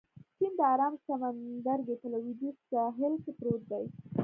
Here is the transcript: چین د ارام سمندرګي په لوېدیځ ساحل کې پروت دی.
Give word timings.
چین 0.37 0.51
د 0.57 0.61
ارام 0.73 0.93
سمندرګي 1.05 1.95
په 2.01 2.07
لوېدیځ 2.13 2.55
ساحل 2.71 3.13
کې 3.23 3.31
پروت 3.39 3.63
دی. 3.71 3.85